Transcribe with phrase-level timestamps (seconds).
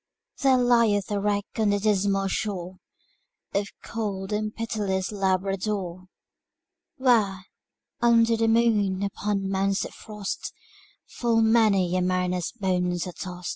[0.41, 2.77] There lieth a wreck on the dismal shore
[3.53, 6.05] Of cold and pitiless Labrador;
[6.97, 7.45] Where,
[8.01, 10.55] under the moon, upon mounts of frost,
[11.05, 13.49] Full many a mariner's bones are tost.